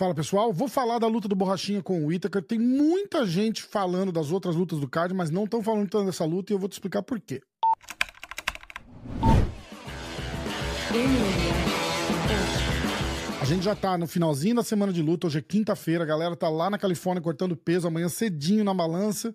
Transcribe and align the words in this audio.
Fala 0.00 0.14
pessoal, 0.14 0.50
vou 0.50 0.66
falar 0.66 0.98
da 0.98 1.06
luta 1.06 1.28
do 1.28 1.36
Borrachinha 1.36 1.82
com 1.82 2.06
o 2.06 2.10
Itaker. 2.10 2.42
Tem 2.42 2.58
muita 2.58 3.26
gente 3.26 3.62
falando 3.62 4.10
das 4.10 4.30
outras 4.30 4.56
lutas 4.56 4.80
do 4.80 4.88
card, 4.88 5.12
mas 5.12 5.28
não 5.28 5.44
estão 5.44 5.62
falando 5.62 5.90
tanto 5.90 6.06
dessa 6.06 6.24
luta 6.24 6.50
e 6.50 6.54
eu 6.54 6.58
vou 6.58 6.70
te 6.70 6.72
explicar 6.72 7.02
por 7.02 7.20
quê. 7.20 7.42
A 13.42 13.44
gente 13.44 13.62
já 13.62 13.76
tá 13.76 13.98
no 13.98 14.06
finalzinho 14.06 14.54
da 14.54 14.62
semana 14.62 14.90
de 14.90 15.02
luta, 15.02 15.26
hoje 15.26 15.40
é 15.40 15.42
quinta-feira, 15.42 16.02
a 16.02 16.06
galera 16.06 16.34
tá 16.34 16.48
lá 16.48 16.70
na 16.70 16.78
Califórnia 16.78 17.22
cortando 17.22 17.54
peso, 17.54 17.86
amanhã 17.86 18.08
cedinho 18.08 18.64
na 18.64 18.72
balança, 18.72 19.34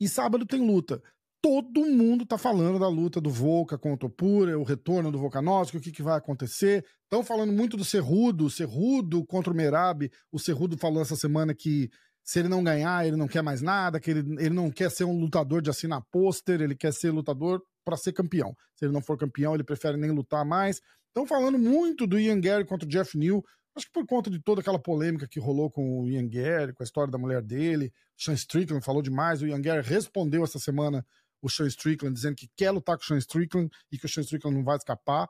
e 0.00 0.08
sábado 0.08 0.46
tem 0.46 0.66
luta. 0.66 1.02
Todo 1.40 1.86
mundo 1.86 2.26
tá 2.26 2.36
falando 2.36 2.80
da 2.80 2.88
luta 2.88 3.20
do 3.20 3.30
Volca 3.30 3.78
contra 3.78 4.06
o 4.06 4.10
Pura, 4.10 4.58
o 4.58 4.64
retorno 4.64 5.12
do 5.12 5.18
Volkanovski, 5.18 5.76
o 5.76 5.80
que, 5.80 5.92
que 5.92 6.02
vai 6.02 6.18
acontecer. 6.18 6.84
Estão 7.04 7.22
falando 7.22 7.52
muito 7.52 7.76
do 7.76 7.84
Cerrudo, 7.84 8.50
Cerrudo 8.50 9.24
contra 9.24 9.52
o 9.52 9.56
Merab. 9.56 10.10
O 10.32 10.38
Cerrudo 10.38 10.76
falou 10.76 11.00
essa 11.00 11.14
semana 11.14 11.54
que 11.54 11.88
se 12.24 12.40
ele 12.40 12.48
não 12.48 12.62
ganhar, 12.62 13.06
ele 13.06 13.16
não 13.16 13.28
quer 13.28 13.40
mais 13.40 13.62
nada, 13.62 14.00
que 14.00 14.10
ele, 14.10 14.20
ele 14.38 14.50
não 14.50 14.70
quer 14.70 14.90
ser 14.90 15.04
um 15.04 15.18
lutador 15.18 15.62
de 15.62 15.70
assinar 15.70 16.02
pôster, 16.10 16.60
ele 16.60 16.74
quer 16.74 16.92
ser 16.92 17.10
lutador 17.10 17.62
para 17.84 17.96
ser 17.96 18.12
campeão. 18.12 18.54
Se 18.74 18.84
ele 18.84 18.92
não 18.92 19.00
for 19.00 19.16
campeão, 19.16 19.54
ele 19.54 19.64
prefere 19.64 19.96
nem 19.96 20.10
lutar 20.10 20.44
mais. 20.44 20.82
Estão 21.06 21.24
falando 21.24 21.58
muito 21.58 22.06
do 22.06 22.18
Ian 22.18 22.40
Gary 22.40 22.66
contra 22.66 22.86
o 22.86 22.90
Jeff 22.90 23.16
New. 23.16 23.42
Acho 23.74 23.86
que 23.86 23.92
por 23.92 24.04
conta 24.06 24.28
de 24.28 24.42
toda 24.42 24.60
aquela 24.60 24.78
polêmica 24.78 25.26
que 25.26 25.38
rolou 25.38 25.70
com 25.70 26.00
o 26.00 26.08
Ian 26.10 26.28
Gary, 26.28 26.74
com 26.74 26.82
a 26.82 26.84
história 26.84 27.10
da 27.10 27.16
mulher 27.16 27.40
dele. 27.40 27.92
Sean 28.16 28.34
Strickland 28.34 28.84
falou 28.84 29.00
demais. 29.00 29.40
O 29.40 29.46
Ian 29.46 29.62
Gary 29.62 29.80
respondeu 29.80 30.42
essa 30.44 30.58
semana 30.58 31.06
o 31.42 31.48
Sean 31.48 31.66
Strickland 31.66 32.14
dizendo 32.14 32.36
que 32.36 32.48
quer 32.56 32.70
lutar 32.70 32.96
com 32.96 33.02
o 33.02 33.06
Sean 33.06 33.18
Strickland 33.18 33.70
e 33.90 33.98
que 33.98 34.06
o 34.06 34.08
Sean 34.08 34.22
Strickland 34.22 34.56
não 34.56 34.64
vai 34.64 34.76
escapar. 34.76 35.28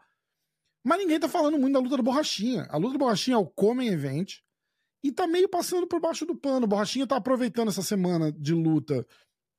Mas 0.85 0.99
ninguém 0.99 1.21
tá 1.21 1.29
falando 1.29 1.59
muito 1.59 1.75
da 1.75 1.81
luta 1.81 1.97
da 1.97 2.03
Borrachinha. 2.03 2.67
A 2.71 2.77
luta 2.77 2.93
da 2.93 2.99
Borrachinha 2.99 3.35
é 3.35 3.39
o 3.39 3.47
Common 3.47 3.83
Event 3.83 4.39
e 5.03 5.13
tá 5.13 5.27
meio 5.27 5.49
passando 5.49 5.87
por 5.87 6.01
baixo 6.01 6.25
do 6.25 6.37
pano. 6.37 6.65
O 6.65 6.69
Borrachinha 6.69 7.07
tá 7.07 7.17
aproveitando 7.17 7.69
essa 7.69 7.83
semana 7.83 8.33
de 8.33 8.55
luta 8.55 9.07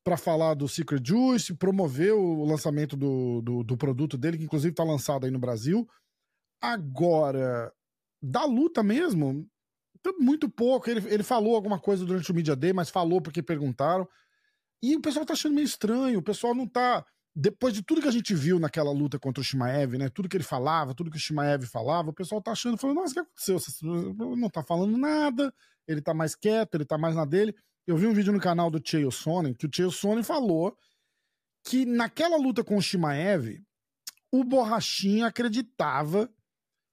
para 0.04 0.18
falar 0.18 0.54
do 0.54 0.68
Secret 0.68 1.02
Juice, 1.06 1.56
promover 1.56 2.14
o 2.14 2.44
lançamento 2.46 2.96
do, 2.96 3.42
do, 3.42 3.64
do, 3.64 3.78
produto 3.78 4.18
dele, 4.18 4.38
que 4.38 4.44
inclusive 4.44 4.74
tá 4.74 4.84
lançado 4.84 5.26
aí 5.26 5.32
no 5.32 5.40
Brasil. 5.40 5.88
Agora, 6.62 7.72
da 8.22 8.46
luta 8.46 8.82
mesmo, 8.82 9.48
muito 10.20 10.50
pouco. 10.50 10.90
Ele, 10.90 11.06
ele 11.14 11.24
falou 11.24 11.56
alguma 11.56 11.80
coisa 11.80 12.06
durante 12.06 12.32
o 12.32 12.36
Media 12.36 12.56
Day, 12.56 12.74
mas 12.74 12.90
falou 12.90 13.22
porque 13.22 13.44
perguntaram. 13.44 14.08
E 14.82 14.96
o 14.96 15.02
pessoal 15.02 15.26
tá 15.26 15.34
achando 15.34 15.56
meio 15.56 15.66
estranho, 15.66 16.20
o 16.20 16.24
pessoal 16.24 16.56
não 16.56 16.68
tá. 16.68 17.06
Depois 17.36 17.74
de 17.74 17.84
tudo 17.84 18.02
que 18.02 18.08
a 18.08 18.12
gente 18.12 18.34
viu 18.34 18.60
naquela 18.60 18.92
luta 18.92 19.20
contra 19.20 19.42
o 19.42 19.44
Shimaev, 19.44 19.98
né? 19.98 20.10
Tudo 20.10 20.28
que 20.28 20.36
ele 20.36 20.44
falava, 20.44 20.94
tudo 20.94 21.12
que 21.12 21.18
o 21.18 21.20
Shimaev 21.20 21.66
falava, 21.66 22.10
o 22.10 22.14
pessoal 22.14 22.42
tá 22.42 22.52
achando, 22.52 22.78
falando, 22.78 22.98
nossa, 22.98 23.12
o 23.12 23.14
que 23.14 23.20
aconteceu? 23.20 23.56
Não 24.36 24.50
tá 24.50 24.64
falando 24.64 24.98
nada, 24.98 25.54
ele 25.88 26.02
tá 26.02 26.14
mais 26.14 26.36
quieto, 26.36 26.76
ele 26.76 26.86
tá 26.86 26.98
mais 26.98 27.16
na 27.16 27.26
dele. 27.26 27.56
Eu 27.86 27.98
vi 27.98 28.08
um 28.08 28.14
vídeo 28.14 28.34
no 28.34 28.40
canal 28.40 28.70
do 28.70 28.82
Chael 28.84 29.12
Sonnen, 29.12 29.54
que 29.54 29.66
o 29.66 29.70
Chael 29.74 29.92
Sonnen 29.92 30.24
falou 30.24 30.76
que 31.64 31.86
naquela 31.86 32.38
luta 32.38 32.64
com 32.64 32.78
o 32.78 32.82
Shimaev, 32.82 33.62
o 34.32 34.44
Borrachinha 34.44 35.28
acreditava 35.28 36.30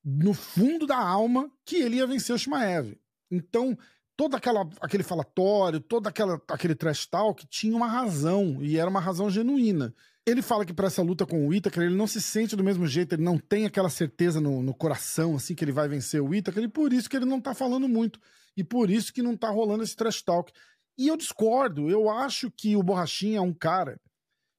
no 0.05 0.33
fundo 0.33 0.87
da 0.87 0.99
alma 0.99 1.51
que 1.65 1.77
ele 1.77 1.97
ia 1.97 2.07
vencer 2.07 2.35
o 2.35 2.39
Shimaev. 2.39 2.97
Então, 3.31 3.77
todo 4.17 4.35
aquela, 4.35 4.69
aquele 4.81 5.03
falatório, 5.03 5.79
todo 5.79 6.07
aquela, 6.07 6.41
aquele 6.49 6.75
trash 6.75 7.07
talk 7.07 7.47
tinha 7.47 7.77
uma 7.77 7.87
razão, 7.87 8.63
e 8.63 8.79
era 8.79 8.89
uma 8.89 9.01
razão 9.01 9.29
genuína. 9.29 9.95
Ele 10.27 10.43
fala 10.43 10.65
que 10.65 10.73
para 10.73 10.89
essa 10.89 11.03
luta 11.03 11.25
com 11.25 11.47
o 11.47 11.55
Itaker, 11.55 11.85
ele 11.85 11.95
não 11.95 12.07
se 12.07 12.21
sente 12.21 12.57
do 12.57 12.65
mesmo 12.65 12.87
jeito, 12.87 13.15
ele 13.15 13.23
não 13.23 13.39
tem 13.39 13.67
aquela 13.67 13.89
certeza 13.89 14.41
no, 14.41 14.63
no 14.63 14.75
coração, 14.75 15.37
assim, 15.37 15.55
que 15.55 15.65
ele 15.65 15.71
vai 15.73 15.87
vencer 15.87 16.21
o 16.21 16.35
Itaker, 16.35 16.65
e 16.65 16.69
por 16.69 16.93
isso 16.93 17.09
que 17.09 17.17
ele 17.17 17.27
não 17.27 17.41
tá 17.41 17.55
falando 17.55 17.89
muito, 17.89 18.19
e 18.57 18.65
por 18.65 18.91
isso 18.91 19.13
que 19.13 19.23
não 19.23 19.37
tá 19.37 19.51
rolando 19.51 19.85
esse 19.85 19.95
trash 19.95 20.23
talk. 20.23 20.53
E 20.99 21.09
eu 21.09 21.17
discordo, 21.17 21.91
eu 21.91 22.09
acho 22.09 22.51
que 22.51 22.75
o 22.75 22.83
Borrachinha 22.83 23.39
é 23.39 23.43
um 23.43 23.53
cara 23.53 24.01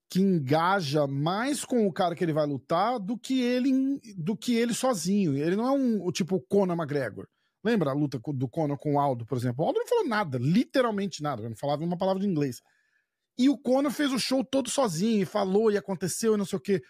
que 0.10 0.22
engaja 0.22 1.06
mais 1.08 1.66
com 1.66 1.86
o 1.86 1.92
cara 1.92 2.16
que 2.16 2.24
ele 2.24 2.32
vai 2.32 2.46
lutar 2.46 3.00
do 3.00 3.18
que 3.18 3.42
ele 3.42 4.00
do 4.16 4.38
que 4.38 4.56
ele 4.56 4.74
sozinho. 4.74 5.36
Ele 5.36 5.56
não 5.56 5.68
é 5.68 5.72
um 5.72 6.06
o 6.06 6.12
tipo 6.12 6.40
Conor 6.48 6.78
McGregor. 6.78 7.28
Lembra 7.68 7.92
a 7.92 7.94
luta 7.94 8.18
do 8.34 8.48
Conor 8.48 8.78
com 8.78 8.94
o 8.94 9.00
Aldo, 9.00 9.26
por 9.26 9.38
exemplo? 9.38 9.66
O 9.66 9.68
Aldo 9.68 9.80
não 9.80 9.88
falou 9.88 10.08
nada, 10.08 10.38
literalmente 10.38 11.22
nada, 11.22 11.42
não 11.50 11.56
falava 11.58 11.84
uma 11.84 11.98
palavra 11.98 12.22
de 12.22 12.28
inglês. 12.28 12.62
E 13.38 13.50
o 13.50 13.58
Conor 13.58 13.92
fez 13.92 14.14
o 14.14 14.18
show 14.18 14.42
todo 14.42 14.70
sozinho, 14.70 15.24
e 15.24 15.26
falou, 15.26 15.70
e 15.70 15.78
aconteceu, 15.78 16.34
e 16.34 16.38
não 16.38 16.46
sei 16.46 16.58
o 16.58 16.62
quê. 16.62 16.82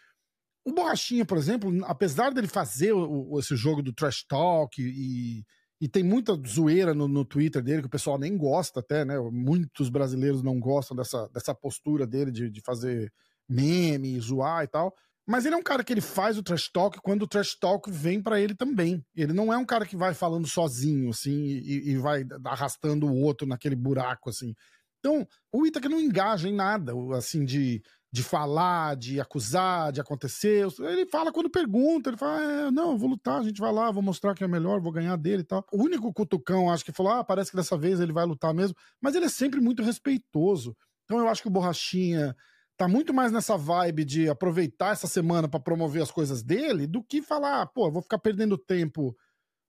O 0.63 0.71
Borrachinha, 0.71 1.25
por 1.25 1.35
exemplo, 1.35 1.71
apesar 1.85 2.31
dele 2.31 2.47
fazer 2.47 2.93
o, 2.93 3.39
esse 3.39 3.55
jogo 3.55 3.81
do 3.81 3.91
trash 3.91 4.23
talk 4.27 4.79
e, 4.79 5.43
e 5.81 5.89
tem 5.89 6.03
muita 6.03 6.39
zoeira 6.47 6.93
no, 6.93 7.07
no, 7.07 7.25
Twitter 7.25 7.63
dele, 7.63 7.81
que 7.81 7.87
o 7.87 7.89
pessoal 7.89 8.19
nem 8.19 8.37
gosta 8.37 8.79
até, 8.79 9.03
né? 9.03 9.17
Muitos 9.31 9.89
brasileiros 9.89 10.43
não 10.43 10.59
gostam 10.59 10.95
dessa, 10.95 11.27
dessa 11.29 11.55
postura 11.55 12.05
dele 12.05 12.31
de, 12.31 12.51
de 12.51 12.61
fazer 12.61 13.11
meme, 13.49 14.19
zoar 14.19 14.63
e 14.63 14.67
tal. 14.67 14.93
Mas 15.27 15.45
ele 15.45 15.55
é 15.55 15.57
um 15.57 15.63
cara 15.63 15.83
que 15.83 15.91
ele 15.91 15.99
faz 15.99 16.37
o 16.37 16.43
trash 16.43 16.69
talk 16.71 16.99
quando 17.01 17.23
o 17.23 17.27
trash 17.27 17.57
talk 17.59 17.91
vem 17.91 18.21
para 18.21 18.39
ele 18.39 18.55
também. 18.55 19.03
Ele 19.13 19.33
não 19.33 19.51
é 19.51 19.57
um 19.57 19.65
cara 19.65 19.85
que 19.85 19.97
vai 19.97 20.13
falando 20.13 20.47
sozinho, 20.47 21.09
assim, 21.09 21.35
e, 21.35 21.91
e, 21.91 21.97
vai 21.97 22.23
arrastando 22.45 23.05
o 23.05 23.21
outro 23.21 23.45
naquele 23.45 23.75
buraco, 23.75 24.29
assim. 24.29 24.55
Então, 24.99 25.27
o 25.51 25.65
Itaca 25.65 25.89
não 25.89 25.99
engaja 25.99 26.47
em 26.47 26.53
nada, 26.53 26.93
assim, 27.15 27.43
de, 27.43 27.81
de 28.09 28.23
falar, 28.23 28.95
de 28.95 29.19
acusar, 29.19 29.91
de 29.91 29.99
acontecer. 29.99 30.65
Ele 30.79 31.05
fala 31.05 31.31
quando 31.31 31.49
pergunta, 31.49 32.09
ele 32.09 32.17
fala, 32.17 32.41
é, 32.41 32.71
não, 32.71 32.97
vou 32.97 33.09
lutar, 33.09 33.41
a 33.41 33.43
gente 33.43 33.59
vai 33.59 33.71
lá, 33.71 33.91
vou 33.91 34.01
mostrar 34.01 34.33
que 34.33 34.45
é 34.45 34.47
melhor, 34.47 34.79
vou 34.79 34.93
ganhar 34.93 35.17
dele 35.17 35.41
e 35.41 35.45
tal. 35.45 35.65
O 35.73 35.83
único 35.83 36.13
cutucão, 36.13 36.71
acho 36.71 36.85
que 36.85 36.93
falou, 36.93 37.11
ah, 37.11 37.23
parece 37.23 37.51
que 37.51 37.57
dessa 37.57 37.77
vez 37.77 37.99
ele 37.99 38.13
vai 38.13 38.25
lutar 38.25 38.53
mesmo, 38.53 38.75
mas 39.01 39.13
ele 39.13 39.25
é 39.25 39.29
sempre 39.29 39.59
muito 39.59 39.83
respeitoso. 39.83 40.73
Então 41.03 41.19
eu 41.19 41.27
acho 41.27 41.41
que 41.41 41.47
o 41.49 41.51
Borrachinha 41.51 42.33
tá 42.77 42.87
muito 42.87 43.13
mais 43.13 43.31
nessa 43.31 43.57
vibe 43.57 44.05
de 44.05 44.29
aproveitar 44.29 44.93
essa 44.93 45.07
semana 45.07 45.47
para 45.49 45.59
promover 45.59 46.03
as 46.03 46.11
coisas 46.11 46.43
dele 46.43 46.85
do 46.85 47.03
que 47.03 47.21
falar, 47.21 47.65
pô, 47.67 47.91
vou 47.91 48.01
ficar 48.03 48.19
perdendo 48.19 48.57
tempo 48.57 49.15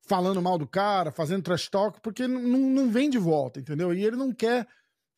falando 0.06 0.42
mal 0.42 0.58
do 0.58 0.66
cara, 0.66 1.10
fazendo 1.10 1.42
trash 1.42 1.68
talk, 1.68 2.00
porque 2.02 2.26
não, 2.26 2.40
não 2.40 2.90
vem 2.90 3.10
de 3.10 3.18
volta, 3.18 3.60
entendeu? 3.60 3.92
E 3.92 4.04
ele 4.04 4.16
não 4.16 4.32
quer, 4.32 4.66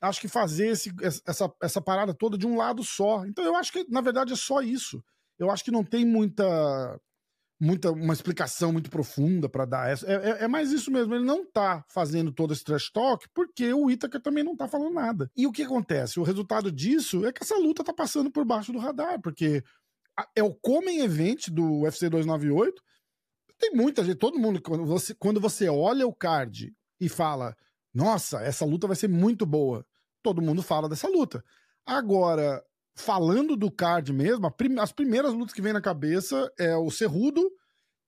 acho 0.00 0.20
que, 0.20 0.28
fazer 0.28 0.68
esse, 0.68 0.92
essa, 1.02 1.52
essa 1.62 1.80
parada 1.80 2.14
toda 2.14 2.38
de 2.38 2.46
um 2.46 2.56
lado 2.56 2.82
só. 2.82 3.24
Então 3.26 3.44
eu 3.44 3.56
acho 3.56 3.72
que, 3.72 3.84
na 3.88 4.00
verdade, 4.00 4.32
é 4.32 4.36
só 4.36 4.60
isso. 4.60 5.02
Eu 5.38 5.50
acho 5.50 5.64
que 5.64 5.70
não 5.70 5.84
tem 5.84 6.04
muita 6.04 7.00
muita 7.60 7.92
uma 7.92 8.14
explicação 8.14 8.72
muito 8.72 8.88
profunda 8.88 9.48
para 9.48 9.66
dar. 9.66 9.90
É, 9.90 9.94
é, 10.06 10.44
é, 10.44 10.48
mais 10.48 10.72
isso 10.72 10.90
mesmo. 10.90 11.14
Ele 11.14 11.24
não 11.24 11.44
tá 11.44 11.84
fazendo 11.88 12.32
todo 12.32 12.54
esse 12.54 12.64
trash 12.64 12.90
talk 12.90 13.28
porque 13.34 13.72
o 13.72 13.90
Itaker 13.90 14.20
também 14.20 14.42
não 14.42 14.56
tá 14.56 14.66
falando 14.66 14.94
nada. 14.94 15.30
E 15.36 15.46
o 15.46 15.52
que 15.52 15.62
acontece? 15.62 16.18
O 16.18 16.22
resultado 16.22 16.72
disso 16.72 17.26
é 17.26 17.32
que 17.32 17.42
essa 17.42 17.56
luta 17.58 17.84
tá 17.84 17.92
passando 17.92 18.30
por 18.30 18.44
baixo 18.44 18.72
do 18.72 18.78
radar, 18.78 19.20
porque 19.20 19.62
é 20.34 20.42
o 20.42 20.54
Comem 20.54 21.00
Event 21.00 21.48
do 21.50 21.82
UFC 21.82 22.08
298. 22.08 22.82
Tem 23.58 23.72
muita 23.72 24.02
gente, 24.02 24.16
todo 24.16 24.38
mundo, 24.38 24.60
quando 24.62 24.86
você, 24.86 25.14
quando 25.14 25.38
você 25.38 25.68
olha 25.68 26.06
o 26.06 26.14
card 26.14 26.72
e 26.98 27.08
fala, 27.10 27.54
nossa, 27.92 28.40
essa 28.40 28.64
luta 28.64 28.86
vai 28.86 28.96
ser 28.96 29.08
muito 29.08 29.44
boa, 29.44 29.84
todo 30.22 30.40
mundo 30.40 30.62
fala 30.62 30.88
dessa 30.88 31.08
luta. 31.08 31.44
Agora, 31.84 32.62
falando 33.00 33.56
do 33.56 33.70
card 33.70 34.12
mesmo, 34.12 34.50
prim 34.50 34.78
as 34.78 34.92
primeiras 34.92 35.32
lutas 35.32 35.52
que 35.52 35.62
vem 35.62 35.72
na 35.72 35.80
cabeça 35.80 36.50
é 36.58 36.76
o 36.76 36.90
Cerrudo 36.90 37.42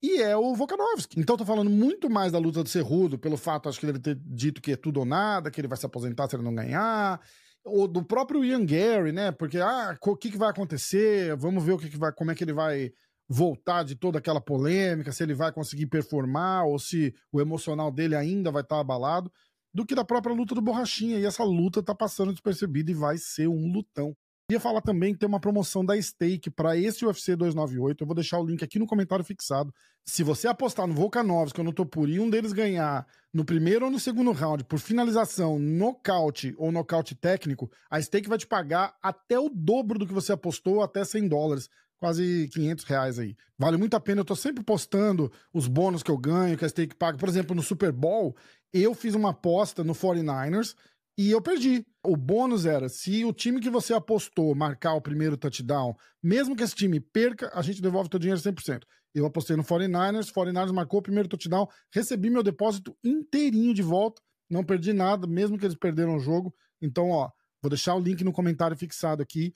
e 0.02 0.20
é 0.20 0.36
o 0.36 0.54
Volkanovski. 0.54 1.18
Então 1.18 1.36
tô 1.36 1.44
falando 1.44 1.70
muito 1.70 2.10
mais 2.10 2.32
da 2.32 2.38
luta 2.38 2.62
do 2.62 2.68
Cerrudo, 2.68 3.18
pelo 3.18 3.36
fato, 3.36 3.68
acho 3.68 3.80
que 3.80 3.86
ele 3.86 3.98
ter 3.98 4.16
dito 4.16 4.60
que 4.60 4.72
é 4.72 4.76
tudo 4.76 5.00
ou 5.00 5.06
nada, 5.06 5.50
que 5.50 5.60
ele 5.60 5.68
vai 5.68 5.78
se 5.78 5.86
aposentar 5.86 6.28
se 6.28 6.36
ele 6.36 6.42
não 6.42 6.54
ganhar, 6.54 7.20
ou 7.64 7.86
do 7.86 8.04
próprio 8.04 8.44
Ian 8.44 8.64
Gary, 8.64 9.12
né? 9.12 9.30
Porque, 9.30 9.58
ah, 9.58 9.96
o 10.04 10.16
que, 10.16 10.30
que 10.30 10.38
vai 10.38 10.50
acontecer? 10.50 11.36
Vamos 11.36 11.62
ver 11.64 11.72
o 11.72 11.78
que, 11.78 11.88
que 11.88 11.96
vai, 11.96 12.12
como 12.12 12.30
é 12.30 12.34
que 12.34 12.42
ele 12.42 12.52
vai 12.52 12.90
voltar 13.28 13.84
de 13.84 13.94
toda 13.94 14.18
aquela 14.18 14.40
polêmica, 14.40 15.12
se 15.12 15.22
ele 15.22 15.34
vai 15.34 15.52
conseguir 15.52 15.86
performar, 15.86 16.66
ou 16.66 16.78
se 16.78 17.14
o 17.32 17.40
emocional 17.40 17.90
dele 17.90 18.16
ainda 18.16 18.50
vai 18.50 18.62
estar 18.62 18.76
tá 18.76 18.80
abalado, 18.80 19.32
do 19.72 19.86
que 19.86 19.94
da 19.94 20.04
própria 20.04 20.34
luta 20.34 20.54
do 20.54 20.60
Borrachinha. 20.60 21.18
E 21.18 21.24
essa 21.24 21.44
luta 21.44 21.82
tá 21.82 21.94
passando 21.94 22.32
despercebida 22.32 22.90
e 22.90 22.94
vai 22.94 23.16
ser 23.16 23.48
um 23.48 23.72
lutão. 23.72 24.14
Queria 24.52 24.60
falar 24.60 24.82
também 24.82 25.14
que 25.14 25.19
tem 25.19 25.26
uma 25.26 25.40
promoção 25.40 25.82
da 25.82 25.99
Stake 25.99 26.50
para 26.50 26.76
esse 26.76 27.06
UFC 27.06 27.34
298. 27.34 28.02
Eu 28.02 28.06
vou 28.06 28.14
deixar 28.14 28.38
o 28.38 28.44
link 28.44 28.62
aqui 28.62 28.78
no 28.78 28.87
comentário 28.87 29.25
fixado. 29.25 29.72
Se 30.04 30.22
você 30.22 30.46
apostar 30.46 30.87
no 30.87 30.93
Volkanovski 30.93 31.58
ou 31.58 31.64
no 31.64 31.72
Topuri 31.72 32.16
e 32.16 32.20
um 32.20 32.28
deles 32.28 32.52
ganhar 32.52 33.06
no 33.32 33.46
primeiro 33.46 33.87
ou 33.87 33.90
no 33.90 33.99
segundo 33.99 34.31
round 34.31 34.64
por 34.64 34.78
finalização, 34.78 35.58
nocaute 35.58 36.54
ou 36.58 36.70
nocaute 36.70 37.14
técnico, 37.14 37.70
a 37.90 37.99
Stake 37.99 38.28
vai 38.28 38.37
te 38.37 38.46
pagar 38.46 38.94
até 39.02 39.38
o 39.38 39.49
dobro 39.49 39.99
do 39.99 40.06
que 40.06 40.12
você 40.12 40.32
apostou, 40.32 40.82
até 40.82 41.02
100 41.02 41.28
dólares 41.28 41.70
quase 41.98 42.50
500 42.52 42.84
reais 42.84 43.19
aí. 43.19 43.34
Vale 43.58 43.78
muito 43.78 43.94
a 43.94 44.00
pena, 44.00 44.20
eu 44.20 44.25
tô 44.25 44.37
sempre 44.37 44.62
postando 44.62 45.32
os 45.50 45.66
bônus 45.66 46.02
que 46.02 46.10
eu 46.10 46.19
ganho, 46.19 46.58
que 46.58 46.64
a 46.66 46.69
Stake 46.69 46.94
paga. 46.94 47.16
Por 47.16 47.28
exemplo, 47.28 47.56
no 47.56 47.62
Super 47.62 47.90
Bowl, 47.90 48.37
eu 48.70 48.94
fiz 48.94 49.14
uma 49.14 49.31
aposta 49.31 49.82
no 49.82 49.94
49ers 49.94 50.75
e 51.16 51.30
eu 51.30 51.40
perdi. 51.40 51.84
O 52.04 52.16
bônus 52.16 52.66
era, 52.66 52.88
se 52.88 53.24
o 53.24 53.32
time 53.32 53.60
que 53.60 53.70
você 53.70 53.94
apostou 53.94 54.54
marcar 54.54 54.94
o 54.94 55.00
primeiro 55.00 55.36
touchdown, 55.36 55.94
mesmo 56.22 56.56
que 56.56 56.62
esse 56.64 56.74
time 56.74 56.98
perca, 56.98 57.50
a 57.54 57.62
gente 57.62 57.80
devolve 57.80 58.10
teu 58.10 58.18
dinheiro 58.18 58.40
100%. 58.40 58.82
Eu 59.14 59.26
apostei 59.26 59.56
no 59.56 59.62
49ers, 59.62 60.32
49ers 60.32 60.72
marcou 60.72 61.00
o 61.00 61.02
primeiro 61.02 61.28
touchdown, 61.28 61.68
recebi 61.92 62.30
meu 62.30 62.42
depósito 62.42 62.96
inteirinho 63.04 63.74
de 63.74 63.82
volta, 63.82 64.20
não 64.50 64.64
perdi 64.64 64.92
nada, 64.92 65.26
mesmo 65.26 65.58
que 65.58 65.64
eles 65.64 65.76
perderam 65.76 66.16
o 66.16 66.20
jogo. 66.20 66.52
Então, 66.80 67.10
ó, 67.10 67.30
vou 67.60 67.70
deixar 67.70 67.94
o 67.94 68.00
link 68.00 68.24
no 68.24 68.32
comentário 68.32 68.76
fixado 68.76 69.22
aqui 69.22 69.52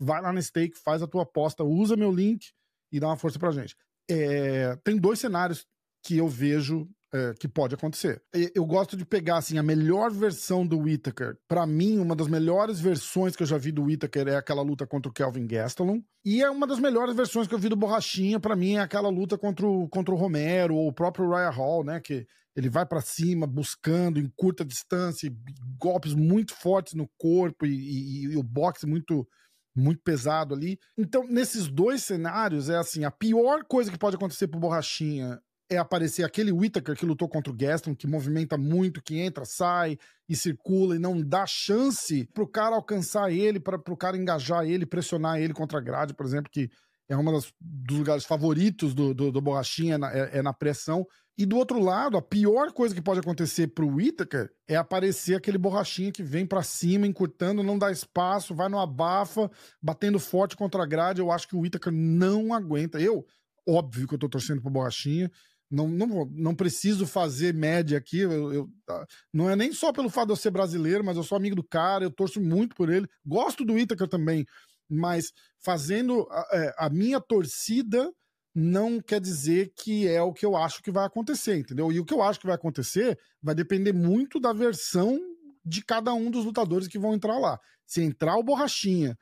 vai 0.00 0.22
lá 0.22 0.32
na 0.32 0.40
Stake, 0.40 0.78
faz 0.78 1.02
a 1.02 1.06
tua 1.06 1.24
aposta, 1.24 1.62
usa 1.62 1.94
meu 1.94 2.10
link 2.10 2.52
e 2.90 2.98
dá 2.98 3.08
uma 3.08 3.16
força 3.16 3.38
pra 3.38 3.52
gente. 3.52 3.76
É, 4.10 4.74
tem 4.76 4.96
dois 4.96 5.20
cenários 5.20 5.66
que 6.02 6.16
eu 6.16 6.26
vejo 6.26 6.88
é, 7.12 7.34
que 7.34 7.48
pode 7.48 7.74
acontecer. 7.74 8.22
Eu 8.54 8.64
gosto 8.64 8.96
de 8.96 9.04
pegar 9.04 9.38
assim 9.38 9.58
a 9.58 9.62
melhor 9.62 10.10
versão 10.10 10.66
do 10.66 10.78
Whittaker. 10.78 11.36
Para 11.48 11.66
mim, 11.66 11.98
uma 11.98 12.14
das 12.14 12.28
melhores 12.28 12.80
versões 12.80 13.34
que 13.34 13.42
eu 13.42 13.46
já 13.46 13.58
vi 13.58 13.72
do 13.72 13.84
Whittaker 13.84 14.28
é 14.28 14.36
aquela 14.36 14.62
luta 14.62 14.86
contra 14.86 15.10
o 15.10 15.12
Kelvin 15.12 15.46
Gastelum. 15.46 16.02
E 16.24 16.42
é 16.42 16.50
uma 16.50 16.66
das 16.66 16.78
melhores 16.78 17.14
versões 17.14 17.48
que 17.48 17.54
eu 17.54 17.58
vi 17.58 17.68
do 17.68 17.76
Borrachinha, 17.76 18.38
para 18.38 18.54
mim, 18.54 18.74
é 18.74 18.80
aquela 18.80 19.08
luta 19.08 19.36
contra 19.36 19.66
o, 19.66 19.88
contra 19.88 20.14
o 20.14 20.16
Romero 20.16 20.76
ou 20.76 20.88
o 20.88 20.92
próprio 20.92 21.28
Ryan 21.28 21.50
Hall, 21.50 21.84
né? 21.84 22.00
Que 22.00 22.26
ele 22.54 22.68
vai 22.68 22.84
para 22.84 23.00
cima 23.00 23.46
buscando 23.46 24.20
em 24.20 24.30
curta 24.36 24.64
distância, 24.64 25.32
golpes 25.78 26.14
muito 26.14 26.54
fortes 26.54 26.94
no 26.94 27.08
corpo 27.18 27.64
e, 27.64 27.70
e, 27.70 28.22
e 28.32 28.36
o 28.36 28.42
boxe 28.42 28.86
muito 28.86 29.26
muito 29.74 30.02
pesado 30.02 30.52
ali. 30.52 30.78
Então, 30.98 31.24
nesses 31.28 31.68
dois 31.68 32.02
cenários, 32.02 32.68
é 32.68 32.76
assim: 32.76 33.04
a 33.04 33.10
pior 33.10 33.64
coisa 33.64 33.90
que 33.90 33.98
pode 33.98 34.16
acontecer 34.16 34.48
pro 34.48 34.60
Borrachinha 34.60 35.40
é 35.70 35.78
aparecer 35.78 36.24
aquele 36.24 36.50
Whittaker 36.50 36.96
que 36.96 37.06
lutou 37.06 37.28
contra 37.28 37.52
o 37.52 37.56
Gaston, 37.56 37.94
que 37.94 38.06
movimenta 38.06 38.58
muito, 38.58 39.00
que 39.00 39.20
entra, 39.20 39.44
sai 39.44 39.96
e 40.28 40.34
circula 40.34 40.96
e 40.96 40.98
não 40.98 41.22
dá 41.22 41.46
chance 41.46 42.28
pro 42.34 42.46
cara 42.46 42.74
alcançar 42.74 43.30
ele, 43.30 43.60
para 43.60 43.78
pro 43.78 43.96
cara 43.96 44.16
engajar 44.16 44.66
ele, 44.66 44.84
pressionar 44.84 45.40
ele 45.40 45.54
contra 45.54 45.78
a 45.78 45.80
grade, 45.80 46.12
por 46.12 46.26
exemplo, 46.26 46.50
que 46.50 46.68
é 47.08 47.16
um 47.16 47.24
dos 47.24 47.52
lugares 47.98 48.24
favoritos 48.24 48.94
do, 48.94 49.14
do, 49.14 49.32
do 49.32 49.40
Borrachinha, 49.40 49.94
é 49.94 49.98
na, 49.98 50.12
é, 50.12 50.38
é 50.38 50.42
na 50.42 50.52
pressão. 50.52 51.06
E 51.38 51.46
do 51.46 51.56
outro 51.56 51.80
lado, 51.80 52.18
a 52.18 52.22
pior 52.22 52.72
coisa 52.72 52.94
que 52.94 53.00
pode 53.00 53.20
acontecer 53.20 53.68
pro 53.68 53.88
Whittaker 53.88 54.50
é 54.68 54.76
aparecer 54.76 55.34
aquele 55.34 55.56
borrachinha 55.56 56.12
que 56.12 56.22
vem 56.22 56.44
para 56.44 56.62
cima, 56.62 57.06
encurtando, 57.06 57.62
não 57.62 57.78
dá 57.78 57.90
espaço, 57.90 58.54
vai 58.54 58.68
no 58.68 58.78
abafa, 58.78 59.50
batendo 59.80 60.18
forte 60.18 60.54
contra 60.54 60.82
a 60.82 60.86
grade. 60.86 61.20
Eu 61.20 61.30
acho 61.30 61.48
que 61.48 61.56
o 61.56 61.60
Whittaker 61.60 61.92
não 61.92 62.52
aguenta. 62.52 63.00
Eu, 63.00 63.24
óbvio 63.66 64.06
que 64.06 64.14
eu 64.14 64.18
tô 64.18 64.28
torcendo 64.28 64.60
pro 64.60 64.70
borrachinha. 64.70 65.30
Não, 65.70 65.86
não, 65.86 66.26
não 66.32 66.54
preciso 66.54 67.06
fazer 67.06 67.54
média 67.54 67.96
aqui. 67.96 68.18
Eu, 68.20 68.52
eu, 68.52 68.68
tá, 68.84 69.06
não 69.32 69.48
é 69.48 69.54
nem 69.54 69.72
só 69.72 69.92
pelo 69.92 70.10
fato 70.10 70.26
de 70.26 70.32
eu 70.32 70.36
ser 70.36 70.50
brasileiro, 70.50 71.04
mas 71.04 71.16
eu 71.16 71.22
sou 71.22 71.36
amigo 71.36 71.54
do 71.54 71.62
cara, 71.62 72.04
eu 72.04 72.10
torço 72.10 72.40
muito 72.40 72.74
por 72.74 72.90
ele. 72.90 73.08
Gosto 73.24 73.64
do 73.64 73.74
Whittaker 73.74 74.08
também, 74.08 74.44
mas 74.88 75.32
fazendo 75.60 76.26
a, 76.30 76.48
é, 76.52 76.74
a 76.78 76.90
minha 76.90 77.20
torcida 77.20 78.12
não 78.54 79.00
quer 79.00 79.20
dizer 79.20 79.72
que 79.76 80.08
é 80.08 80.20
o 80.20 80.32
que 80.32 80.44
eu 80.44 80.56
acho 80.56 80.82
que 80.82 80.90
vai 80.90 81.06
acontecer, 81.06 81.56
entendeu? 81.58 81.92
E 81.92 82.00
o 82.00 82.04
que 82.04 82.12
eu 82.12 82.22
acho 82.22 82.40
que 82.40 82.46
vai 82.46 82.56
acontecer 82.56 83.16
vai 83.40 83.54
depender 83.54 83.92
muito 83.92 84.40
da 84.40 84.52
versão 84.52 85.20
de 85.64 85.84
cada 85.84 86.12
um 86.12 86.30
dos 86.30 86.44
lutadores 86.44 86.88
que 86.88 86.98
vão 86.98 87.14
entrar 87.14 87.38
lá. 87.38 87.60
Se 87.86 88.02
entrar 88.02 88.36
o 88.36 88.42
borrachinha, 88.42 89.16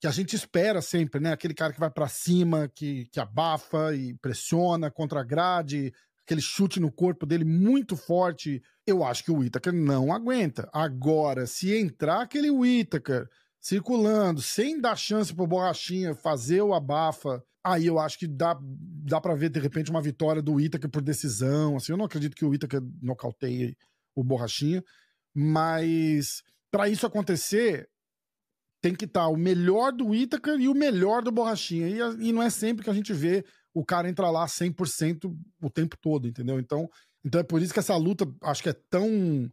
que 0.00 0.06
a 0.06 0.10
gente 0.10 0.34
espera 0.34 0.80
sempre, 0.80 1.20
né? 1.20 1.32
Aquele 1.32 1.52
cara 1.52 1.72
que 1.72 1.78
vai 1.78 1.90
para 1.90 2.08
cima, 2.08 2.68
que, 2.74 3.04
que 3.12 3.20
abafa 3.20 3.94
e 3.94 4.14
pressiona 4.14 4.90
contra 4.90 5.20
a 5.20 5.24
grade, 5.24 5.92
aquele 6.24 6.40
chute 6.40 6.80
no 6.80 6.90
corpo 6.90 7.26
dele 7.26 7.44
muito 7.44 7.96
forte. 7.96 8.62
Eu 8.86 9.04
acho 9.04 9.22
que 9.22 9.30
o 9.30 9.36
Whittaker 9.36 9.74
não 9.74 10.10
aguenta. 10.10 10.70
Agora, 10.72 11.46
se 11.46 11.76
entrar 11.76 12.22
aquele 12.22 12.50
Whittaker 12.50 13.28
circulando, 13.60 14.40
sem 14.40 14.80
dar 14.80 14.96
chance 14.96 15.34
pro 15.34 15.46
Borrachinha 15.46 16.14
fazer 16.14 16.62
o 16.62 16.72
abafa, 16.72 17.44
aí 17.62 17.86
eu 17.86 17.98
acho 17.98 18.18
que 18.18 18.26
dá, 18.26 18.58
dá 18.58 19.20
para 19.20 19.34
ver, 19.34 19.50
de 19.50 19.60
repente, 19.60 19.90
uma 19.90 20.00
vitória 20.00 20.40
do 20.40 20.58
Itaca 20.58 20.88
por 20.88 21.02
decisão. 21.02 21.76
Assim, 21.76 21.92
eu 21.92 21.98
não 21.98 22.06
acredito 22.06 22.34
que 22.34 22.44
o 22.44 22.54
Itaca 22.54 22.82
nocauteie 23.02 23.76
o 24.14 24.24
Borrachinha, 24.24 24.82
mas 25.34 26.42
para 26.70 26.88
isso 26.88 27.06
acontecer, 27.06 27.89
tem 28.80 28.94
que 28.94 29.04
estar 29.04 29.22
tá 29.22 29.28
o 29.28 29.36
melhor 29.36 29.92
do 29.92 30.14
Itaca 30.14 30.54
e 30.54 30.68
o 30.68 30.74
melhor 30.74 31.22
do 31.22 31.30
Borrachinha. 31.30 31.88
E, 31.88 32.28
e 32.28 32.32
não 32.32 32.42
é 32.42 32.50
sempre 32.50 32.84
que 32.84 32.90
a 32.90 32.94
gente 32.94 33.12
vê 33.12 33.44
o 33.74 33.84
cara 33.84 34.08
entrar 34.08 34.30
lá 34.30 34.46
100% 34.46 35.32
o 35.62 35.70
tempo 35.70 35.96
todo, 36.00 36.26
entendeu? 36.26 36.58
Então, 36.58 36.88
então 37.24 37.40
é 37.40 37.44
por 37.44 37.60
isso 37.60 37.72
que 37.72 37.78
essa 37.78 37.96
luta 37.96 38.26
acho 38.42 38.62
que 38.62 38.68
é 38.68 38.76
tão 38.88 39.50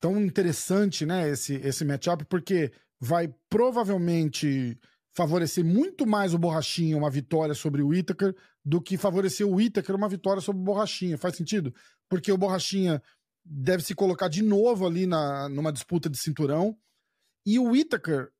tão 0.00 0.20
interessante, 0.20 1.06
né, 1.06 1.28
esse 1.28 1.54
esse 1.54 1.84
matchup, 1.84 2.24
porque 2.24 2.72
vai 2.98 3.32
provavelmente 3.48 4.76
favorecer 5.14 5.64
muito 5.64 6.06
mais 6.06 6.34
o 6.34 6.38
Borrachinha 6.38 6.96
uma 6.96 7.10
vitória 7.10 7.54
sobre 7.54 7.82
o 7.82 7.92
Itaker 7.94 8.34
do 8.64 8.80
que 8.80 8.96
favorecer 8.96 9.46
o 9.46 9.60
Itaker 9.60 9.94
uma 9.94 10.08
vitória 10.08 10.40
sobre 10.40 10.62
o 10.62 10.64
Borrachinha. 10.64 11.18
Faz 11.18 11.36
sentido? 11.36 11.72
Porque 12.08 12.32
o 12.32 12.38
Borrachinha 12.38 13.02
deve 13.44 13.82
se 13.82 13.94
colocar 13.94 14.28
de 14.28 14.42
novo 14.42 14.86
ali 14.86 15.06
na, 15.06 15.48
numa 15.48 15.72
disputa 15.72 16.08
de 16.08 16.18
cinturão. 16.18 16.76
E 17.44 17.58
o 17.58 17.74
Itaker, 17.74 18.30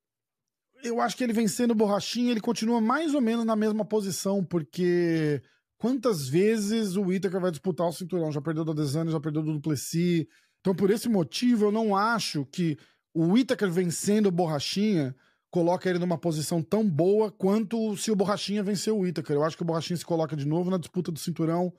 eu 0.82 1.00
acho 1.00 1.17
que 1.17 1.25
ele 1.25 1.32
vencendo 1.32 1.75
Borrachinha, 1.75 2.31
ele 2.31 2.40
continua 2.40 2.81
mais 2.81 3.14
ou 3.14 3.20
menos 3.20 3.44
na 3.44 3.56
mesma 3.56 3.84
posição, 3.84 4.44
porque 4.44 5.43
quantas 5.79 6.29
vezes 6.29 6.96
o 6.96 7.12
Itaker 7.12 7.40
vai 7.40 7.50
disputar 7.50 7.87
o 7.87 7.93
cinturão? 7.93 8.32
Já 8.32 8.40
perdeu 8.40 8.64
do 8.64 8.73
Adesanya, 8.73 9.11
já 9.11 9.20
perdeu 9.20 9.43
do 9.43 9.52
Duplessis. 9.52 10.26
Então, 10.61 10.75
por 10.75 10.90
esse 10.90 11.08
motivo, 11.08 11.67
eu 11.67 11.73
não 11.73 11.96
acho 11.96 12.46
que 12.46 12.76
o 13.14 13.32
Whittaker 13.32 13.70
vencendo 13.70 14.31
Borrachinha 14.31 15.14
coloca 15.50 15.88
ele 15.88 15.99
numa 15.99 16.17
posição 16.17 16.62
tão 16.62 16.88
boa 16.88 17.31
quanto 17.31 17.96
se 17.96 18.11
o 18.11 18.17
Borrachinha 18.17 18.62
venceu 18.62 18.96
o 18.96 19.00
Whittaker. 19.00 19.37
Eu 19.37 19.44
acho 19.44 19.56
que 19.56 19.62
o 19.62 19.67
Borrachinha 19.67 19.96
se 19.96 20.05
coloca 20.05 20.35
de 20.35 20.46
novo 20.46 20.70
na 20.70 20.78
disputa 20.78 21.12
do 21.12 21.19
cinturão, 21.19 21.73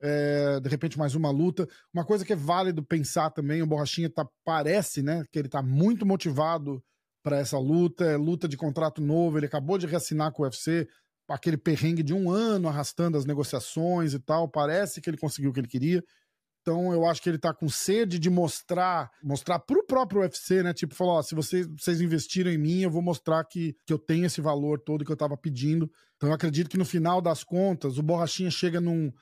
é, 0.00 0.60
de 0.60 0.68
repente 0.68 0.98
mais 0.98 1.14
uma 1.14 1.30
luta. 1.30 1.68
Uma 1.92 2.04
coisa 2.04 2.24
que 2.24 2.32
é 2.32 2.36
válido 2.36 2.82
pensar 2.82 3.30
também, 3.30 3.60
o 3.60 3.66
Borrachinha 3.66 4.08
tá, 4.08 4.26
parece 4.44 5.02
né, 5.02 5.24
que 5.30 5.38
ele 5.38 5.48
tá 5.48 5.62
muito 5.62 6.06
motivado 6.06 6.82
para 7.28 7.40
essa 7.40 7.58
luta, 7.58 8.06
é 8.06 8.16
luta 8.16 8.48
de 8.48 8.56
contrato 8.56 9.02
novo, 9.02 9.38
ele 9.38 9.44
acabou 9.44 9.76
de 9.76 9.86
reassinar 9.86 10.32
com 10.32 10.42
o 10.42 10.46
UFC, 10.46 10.88
aquele 11.28 11.58
perrengue 11.58 12.02
de 12.02 12.14
um 12.14 12.30
ano 12.30 12.68
arrastando 12.68 13.18
as 13.18 13.26
negociações 13.26 14.14
e 14.14 14.18
tal, 14.18 14.48
parece 14.48 14.98
que 14.98 15.10
ele 15.10 15.18
conseguiu 15.18 15.50
o 15.50 15.52
que 15.52 15.60
ele 15.60 15.68
queria. 15.68 16.02
Então 16.62 16.90
eu 16.90 17.04
acho 17.04 17.20
que 17.20 17.28
ele 17.28 17.36
tá 17.36 17.52
com 17.52 17.68
sede 17.68 18.18
de 18.18 18.30
mostrar, 18.30 19.10
mostrar 19.22 19.58
pro 19.58 19.84
próprio 19.86 20.22
UFC, 20.22 20.62
né? 20.62 20.72
Tipo, 20.72 20.94
falar, 20.94 21.18
ó, 21.18 21.22
se 21.22 21.34
vocês, 21.34 21.66
vocês 21.66 22.00
investiram 22.00 22.50
em 22.50 22.56
mim, 22.56 22.80
eu 22.80 22.90
vou 22.90 23.02
mostrar 23.02 23.44
que, 23.44 23.76
que 23.86 23.92
eu 23.92 23.98
tenho 23.98 24.24
esse 24.24 24.40
valor 24.40 24.80
todo 24.80 25.04
que 25.04 25.12
eu 25.12 25.16
tava 25.16 25.36
pedindo. 25.36 25.90
Então 26.16 26.30
eu 26.30 26.34
acredito 26.34 26.70
que 26.70 26.78
no 26.78 26.84
final 26.86 27.20
das 27.20 27.44
contas, 27.44 27.98
o 27.98 28.02
Borrachinha 28.02 28.50
chega 28.50 28.80
num, 28.80 29.12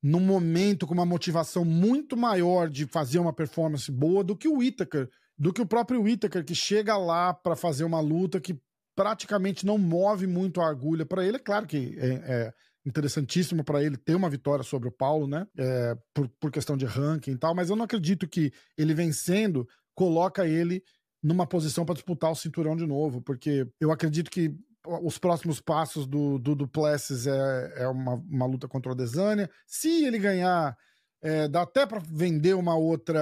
num 0.00 0.20
momento 0.20 0.86
com 0.86 0.94
uma 0.94 1.04
motivação 1.04 1.64
muito 1.64 2.16
maior 2.16 2.70
de 2.70 2.86
fazer 2.86 3.18
uma 3.18 3.32
performance 3.32 3.90
boa 3.90 4.22
do 4.22 4.36
que 4.36 4.46
o 4.46 4.58
Whittaker, 4.58 5.08
do 5.38 5.52
que 5.52 5.62
o 5.62 5.66
próprio 5.66 6.02
Whittaker, 6.02 6.44
que 6.44 6.54
chega 6.54 6.96
lá 6.96 7.32
para 7.32 7.54
fazer 7.54 7.84
uma 7.84 8.00
luta 8.00 8.40
que 8.40 8.60
praticamente 8.96 9.64
não 9.64 9.78
move 9.78 10.26
muito 10.26 10.60
a 10.60 10.68
agulha 10.68 11.06
para 11.06 11.24
ele. 11.24 11.36
É 11.36 11.40
claro 11.40 11.66
que 11.66 11.96
é, 11.98 12.08
é 12.08 12.54
interessantíssimo 12.84 13.62
para 13.62 13.82
ele 13.82 13.96
ter 13.96 14.14
uma 14.14 14.28
vitória 14.28 14.64
sobre 14.64 14.88
o 14.88 14.92
Paulo, 14.92 15.28
né? 15.28 15.46
É, 15.56 15.96
por, 16.12 16.28
por 16.40 16.50
questão 16.50 16.76
de 16.76 16.84
ranking 16.84 17.32
e 17.32 17.38
tal, 17.38 17.54
mas 17.54 17.70
eu 17.70 17.76
não 17.76 17.84
acredito 17.84 18.26
que 18.26 18.52
ele 18.76 18.94
vencendo 18.94 19.68
coloca 19.94 20.46
ele 20.46 20.82
numa 21.22 21.46
posição 21.46 21.84
para 21.84 21.94
disputar 21.94 22.30
o 22.30 22.36
cinturão 22.36 22.76
de 22.76 22.86
novo, 22.86 23.20
porque 23.20 23.66
eu 23.80 23.90
acredito 23.90 24.30
que 24.30 24.54
os 25.02 25.18
próximos 25.18 25.60
passos 25.60 26.06
do, 26.06 26.38
do 26.38 26.54
Duplessis 26.54 27.26
é, 27.26 27.82
é 27.82 27.88
uma, 27.88 28.14
uma 28.14 28.46
luta 28.46 28.66
contra 28.66 28.90
o 28.90 28.94
Adesanya. 28.94 29.50
Se 29.66 30.04
ele 30.04 30.18
ganhar, 30.18 30.76
é, 31.20 31.48
dá 31.48 31.62
até 31.62 31.84
para 31.84 32.00
vender 32.00 32.54
uma 32.54 32.76
outra, 32.76 33.20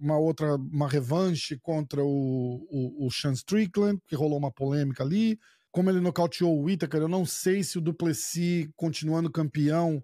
uma 0.00 0.18
outra, 0.18 0.56
uma 0.56 0.88
revanche 0.88 1.58
contra 1.58 2.04
o, 2.04 2.66
o, 2.70 3.06
o 3.06 3.10
Sean 3.10 3.32
Strickland, 3.32 4.00
que 4.06 4.14
rolou 4.14 4.38
uma 4.38 4.52
polêmica 4.52 5.02
ali 5.02 5.38
como 5.72 5.90
ele 5.90 6.00
nocauteou 6.00 6.58
o 6.58 6.62
Whittaker, 6.62 7.02
eu 7.02 7.08
não 7.08 7.26
sei 7.26 7.62
se 7.62 7.76
o 7.76 7.82
Duplessis, 7.82 8.66
continuando 8.74 9.30
campeão, 9.30 10.02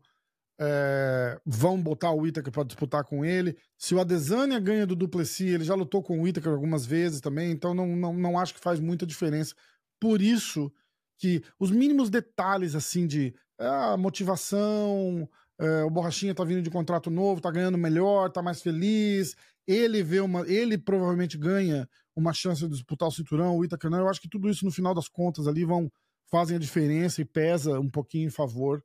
é, 0.61 1.41
vão 1.47 1.81
botar 1.81 2.11
o 2.11 2.19
Whittaker 2.21 2.53
para 2.53 2.65
disputar 2.65 3.05
com 3.05 3.25
ele. 3.25 3.57
Se 3.79 3.95
o 3.95 3.99
Adesanya 3.99 4.61
ganha 4.61 4.87
do 4.87 4.95
Duplessis, 4.95 5.51
ele 5.51 5.65
já 5.65 5.75
lutou 5.75 6.03
com 6.03 6.19
o 6.19 6.25
Whittaker 6.25 6.53
algumas 6.53 6.85
vezes 6.85 7.23
também, 7.23 7.51
então 7.51 7.73
não, 7.73 7.87
não, 7.97 8.13
não 8.13 8.39
acho 8.39 8.53
que 8.53 8.61
faz 8.61 8.81
muita 8.81 9.07
diferença 9.07 9.55
por 10.03 10.21
isso 10.21 10.73
que 11.17 11.45
os 11.61 11.71
mínimos 11.71 12.11
detalhes, 12.11 12.75
assim, 12.75 13.07
de 13.07 13.33
ah, 13.57 13.97
motivação, 13.97 15.29
é, 15.63 15.85
o 15.85 15.91
Borrachinha 15.91 16.35
tá 16.35 16.43
vindo 16.43 16.61
de 16.61 16.71
contrato 16.71 17.09
novo, 17.09 17.41
tá 17.41 17.51
ganhando 17.51 17.79
melhor, 17.79 18.31
tá 18.31 18.43
mais 18.43 18.61
feliz, 18.61 19.37
ele 19.67 20.03
vê 20.03 20.19
uma. 20.19 20.41
Ele 20.49 20.77
provavelmente 20.77 21.39
ganha 21.39 21.89
uma 22.17 22.33
chance 22.33 22.63
de 22.63 22.69
disputar 22.69 23.09
o 23.09 23.13
cinturão, 23.13 23.57
o 23.57 23.65
Itacanã. 23.65 23.99
Eu 23.99 24.09
acho 24.09 24.21
que 24.21 24.29
tudo 24.29 24.51
isso, 24.51 24.65
no 24.65 24.73
final 24.73 24.93
das 24.93 25.09
contas, 25.09 25.47
ali 25.47 25.65
vão 25.65 25.89
fazem 26.31 26.57
a 26.57 26.61
diferença 26.61 27.21
e 27.21 27.25
pesa 27.25 27.79
um 27.79 27.89
pouquinho 27.91 28.27
em 28.27 28.31
favor 28.31 28.83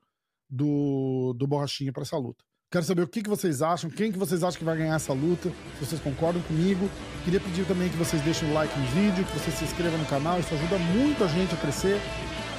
do, 0.49 1.33
do 1.33 1.47
Borrachinha 1.47 1.91
para 1.91 2.03
essa 2.03 2.17
luta. 2.17 2.43
Quero 2.69 2.83
saber 2.83 3.01
o 3.01 3.07
que, 3.07 3.23
que 3.23 3.29
vocês 3.29 3.61
acham, 3.61 3.89
quem 3.89 4.11
que 4.11 4.17
vocês 4.17 4.43
acham 4.43 4.59
que 4.59 4.65
vai 4.65 4.77
ganhar 4.77 4.95
essa 4.95 5.13
luta, 5.13 5.49
se 5.49 5.85
vocês 5.85 6.01
concordam 6.01 6.41
comigo. 6.43 6.89
Queria 7.23 7.39
pedir 7.39 7.65
também 7.65 7.89
que 7.89 7.95
vocês 7.95 8.21
deixem 8.21 8.49
o 8.49 8.53
like 8.53 8.77
no 8.77 8.85
vídeo, 8.87 9.25
que 9.25 9.39
vocês 9.39 9.55
se 9.55 9.63
inscrevam 9.63 9.97
no 9.97 10.05
canal, 10.05 10.37
isso 10.39 10.53
ajuda 10.53 10.77
muito 10.77 11.23
a 11.23 11.27
gente 11.27 11.55
a 11.55 11.57
crescer. 11.57 11.97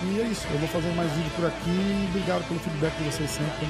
E 0.00 0.20
é 0.20 0.24
isso, 0.24 0.46
eu 0.52 0.58
vou 0.58 0.68
fazer 0.68 0.92
mais 0.94 1.10
vídeo 1.12 1.30
por 1.34 1.46
aqui. 1.46 2.06
Obrigado 2.10 2.46
pelo 2.46 2.60
feedback 2.60 2.96
de 2.98 3.04
vocês 3.04 3.30
sempre. 3.30 3.66